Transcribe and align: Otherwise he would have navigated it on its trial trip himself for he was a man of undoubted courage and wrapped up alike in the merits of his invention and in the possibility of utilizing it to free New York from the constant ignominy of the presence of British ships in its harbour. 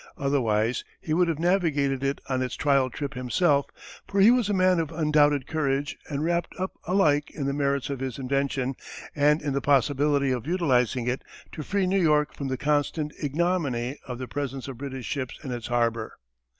Otherwise 0.17 0.83
he 0.99 1.13
would 1.13 1.27
have 1.27 1.37
navigated 1.37 2.03
it 2.03 2.19
on 2.27 2.41
its 2.41 2.55
trial 2.55 2.89
trip 2.89 3.13
himself 3.13 3.67
for 4.07 4.19
he 4.19 4.31
was 4.31 4.49
a 4.49 4.51
man 4.53 4.79
of 4.79 4.91
undoubted 4.91 5.45
courage 5.45 5.95
and 6.09 6.23
wrapped 6.23 6.51
up 6.57 6.71
alike 6.87 7.29
in 7.29 7.45
the 7.45 7.53
merits 7.53 7.87
of 7.87 7.99
his 7.99 8.17
invention 8.17 8.73
and 9.15 9.43
in 9.43 9.53
the 9.53 9.61
possibility 9.61 10.31
of 10.31 10.47
utilizing 10.47 11.05
it 11.05 11.23
to 11.51 11.61
free 11.61 11.85
New 11.85 12.01
York 12.01 12.33
from 12.33 12.47
the 12.47 12.57
constant 12.57 13.13
ignominy 13.21 13.99
of 14.07 14.17
the 14.17 14.27
presence 14.27 14.67
of 14.67 14.79
British 14.79 15.05
ships 15.05 15.37
in 15.43 15.51
its 15.51 15.67
harbour. 15.67 16.17